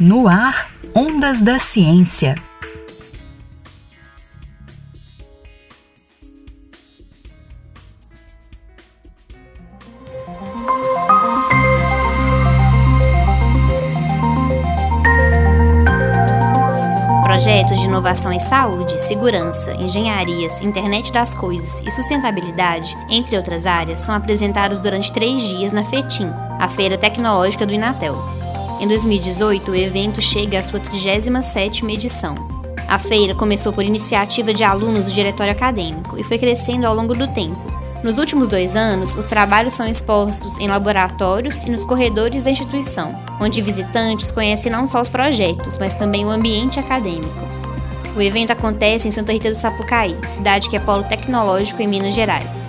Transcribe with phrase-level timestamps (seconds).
[0.00, 2.34] No ar, Ondas da Ciência.
[17.22, 24.00] Projetos de inovação em saúde, segurança, engenharias, internet das coisas e sustentabilidade, entre outras áreas,
[24.00, 28.41] são apresentados durante três dias na FETIM, a Feira Tecnológica do Inatel.
[28.82, 32.34] Em 2018, o evento chega à sua 37ª edição.
[32.88, 37.14] A feira começou por iniciativa de alunos do diretório acadêmico e foi crescendo ao longo
[37.14, 37.60] do tempo.
[38.02, 43.12] Nos últimos dois anos, os trabalhos são expostos em laboratórios e nos corredores da instituição,
[43.40, 47.46] onde visitantes conhecem não só os projetos, mas também o ambiente acadêmico.
[48.16, 52.14] O evento acontece em Santa Rita do Sapucaí, cidade que é polo tecnológico em Minas
[52.14, 52.68] Gerais.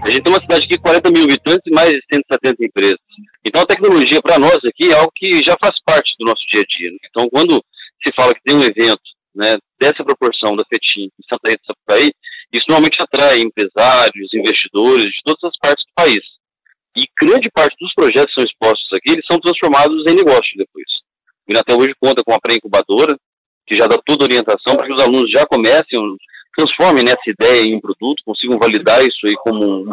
[0.00, 3.03] A gente tem uma cidade de 40 mil habitantes e mais de 170 empresas.
[3.44, 6.62] Então a tecnologia para nós aqui é algo que já faz parte do nosso dia
[6.62, 6.90] a dia.
[6.90, 6.98] Né?
[7.08, 7.62] Então quando
[8.04, 9.02] se fala que tem um evento
[9.34, 12.12] né, dessa proporção da FETIM em Santa Rita do Sapucaí,
[12.52, 16.22] isso normalmente atrai empresários, investidores de todas as partes do país.
[16.96, 20.86] E grande parte dos projetos que são expostos aqui, eles são transformados em negócio depois.
[21.48, 23.18] O Inatel hoje conta com a pré-incubadora,
[23.66, 26.00] que já dá toda a orientação para que os alunos já comecem,
[26.56, 29.90] transformem nessa ideia em produto, consigam validar isso aí como um,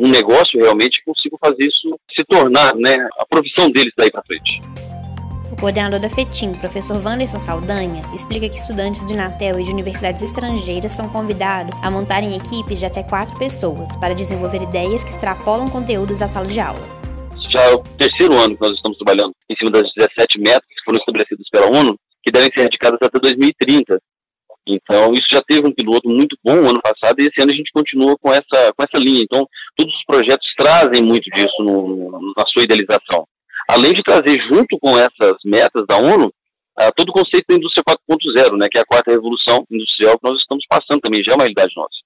[0.00, 4.58] um negócio realmente consigo fazer isso se tornar né, a profissão deles daí para frente.
[5.52, 10.22] O coordenador da FETIM, professor Wanderson Saldanha, explica que estudantes do Inatel e de universidades
[10.22, 15.68] estrangeiras são convidados a montarem equipes de até quatro pessoas para desenvolver ideias que extrapolam
[15.68, 16.80] conteúdos da sala de aula.
[17.50, 20.84] Já é o terceiro ano que nós estamos trabalhando em cima das 17 metas que
[20.84, 23.98] foram estabelecidas pela ONU, que devem ser radicadas até 2030.
[24.66, 27.72] Então, isso já teve um piloto muito bom ano passado e esse ano a gente
[27.72, 29.22] continua com essa, com essa linha.
[29.22, 29.46] Então,
[29.80, 33.26] todos os projetos trazem muito disso no, na sua idealização.
[33.68, 37.84] Além de trazer junto com essas metas da ONU, uh, todo o conceito da indústria
[37.84, 41.34] 4.0, né, que é a quarta revolução industrial que nós estamos passando também, já é
[41.34, 41.96] uma realidade nossa.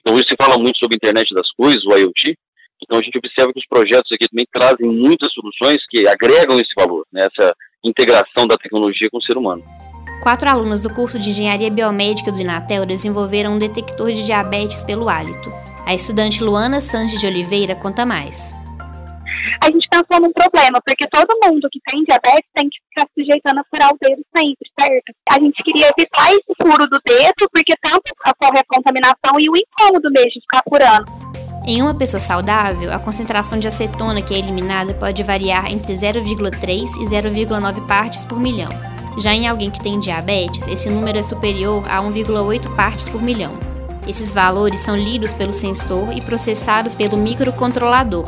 [0.00, 2.38] Então, hoje se fala muito sobre a internet das coisas, o IoT,
[2.82, 6.72] então a gente observa que os projetos aqui também trazem muitas soluções que agregam esse
[6.76, 7.54] valor, né, essa
[7.84, 9.62] integração da tecnologia com o ser humano.
[10.22, 15.08] Quatro alunos do curso de Engenharia Biomédica do Inatel desenvolveram um detector de diabetes pelo
[15.08, 15.67] hálito.
[15.88, 18.54] A estudante Luana Sanches de Oliveira conta mais.
[19.62, 23.60] A gente pensou num problema, porque todo mundo que tem diabetes tem que ficar sujeitando
[23.60, 25.14] a furar o dedo sempre, certo?
[25.30, 29.54] A gente queria evitar esse furo do dedo, porque tanto ocorre a contaminação e o
[29.56, 31.10] incômodo mesmo de ficar furando.
[31.66, 36.82] Em uma pessoa saudável, a concentração de acetona que é eliminada pode variar entre 0,3
[37.00, 38.68] e 0,9 partes por milhão.
[39.18, 43.67] Já em alguém que tem diabetes, esse número é superior a 1,8 partes por milhão.
[44.08, 48.24] Esses valores são lidos pelo sensor e processados pelo microcontrolador.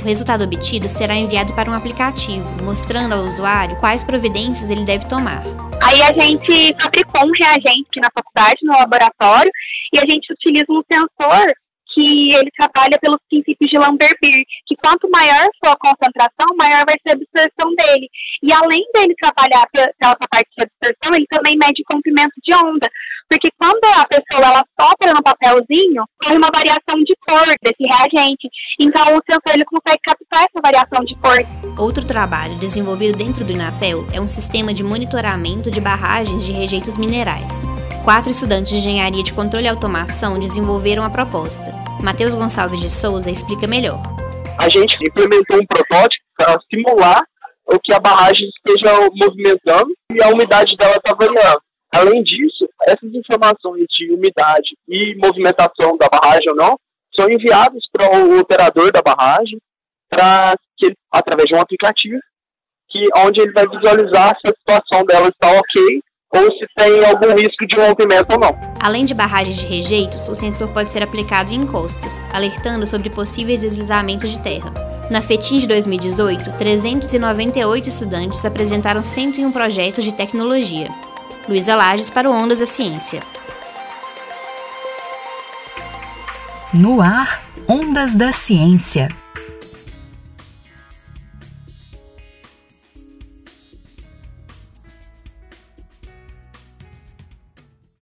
[0.00, 5.06] O resultado obtido será enviado para um aplicativo, mostrando ao usuário quais providências ele deve
[5.06, 5.42] tomar.
[5.82, 9.50] Aí a gente fabricou um reagente aqui na faculdade, no laboratório,
[9.92, 11.52] e a gente utiliza um sensor
[11.92, 16.96] que ele trabalha pelos princípios de Lambert-Beer, que quanto maior for a concentração, maior vai
[17.04, 18.08] ser a absorção dele.
[18.42, 22.88] E além dele trabalhar pela parte de absorção, ele também mede comprimento de onda,
[23.28, 28.48] porque quando a pessoa ela sopra no papelzinho, tem uma variação de cor desse reagente.
[28.80, 31.38] Então o sensor ele consegue captar essa variação de cor.
[31.78, 36.96] Outro trabalho desenvolvido dentro do Inatel é um sistema de monitoramento de barragens de rejeitos
[36.96, 37.64] minerais.
[38.04, 41.70] Quatro estudantes de engenharia de controle e automação desenvolveram a proposta.
[42.02, 44.00] Matheus Gonçalves de Souza explica melhor.
[44.58, 47.22] A gente implementou um protótipo para simular
[47.66, 51.60] o que a barragem esteja movimentando e a umidade dela está variando.
[51.94, 56.78] Além disso, essas informações de umidade e movimentação da barragem ou não
[57.14, 59.58] são enviadas para o operador da barragem
[60.08, 62.18] para que através de um aplicativo
[62.88, 66.00] que onde ele vai visualizar se a situação dela está ok
[66.30, 68.58] ou se tem algum risco de rompimento ou não.
[68.80, 73.60] Além de barragens de rejeitos, o sensor pode ser aplicado em encostas, alertando sobre possíveis
[73.60, 74.70] deslizamentos de terra.
[75.10, 80.88] Na FETIM de 2018, 398 estudantes apresentaram 101 projetos de tecnologia.
[81.48, 83.22] Luísa Lages para o Ondas da Ciência.
[86.72, 89.08] No ar, Ondas da Ciência.